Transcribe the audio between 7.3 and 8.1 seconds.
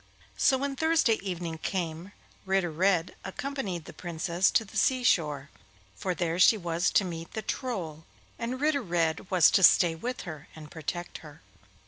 the Troll,